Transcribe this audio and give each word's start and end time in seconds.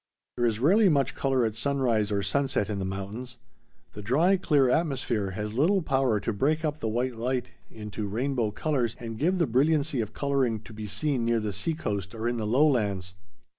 There 0.35 0.47
is 0.47 0.57
rarely 0.57 0.89
much 0.89 1.13
color 1.13 1.45
at 1.45 1.53
sunrise 1.53 2.11
or 2.11 2.23
sunset 2.23 2.71
in 2.71 2.79
the 2.79 2.85
mountains. 2.85 3.37
The 3.93 4.01
dry 4.01 4.35
clear 4.35 4.67
atmosphere 4.67 5.29
has 5.37 5.53
little 5.53 5.83
power 5.83 6.19
to 6.21 6.33
break 6.33 6.65
up 6.65 6.79
the 6.79 6.87
white 6.89 7.15
light 7.17 7.51
into 7.69 8.07
rainbow 8.07 8.49
colors 8.49 8.95
and 8.99 9.19
give 9.19 9.37
the 9.37 9.45
brilliancy 9.45 10.01
of 10.01 10.11
coloring 10.11 10.59
to 10.61 10.73
be 10.73 10.87
seen 10.87 11.23
near 11.23 11.39
the 11.39 11.53
sea 11.53 11.75
coast 11.75 12.15
or 12.15 12.27
in 12.27 12.37
the 12.37 12.47
lowlands. 12.47 13.13